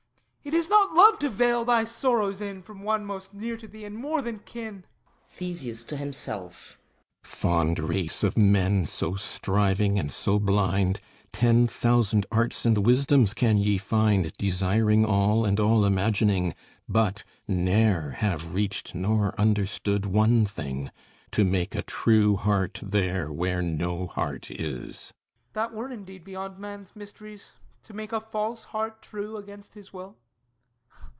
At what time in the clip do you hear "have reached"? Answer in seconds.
18.17-18.95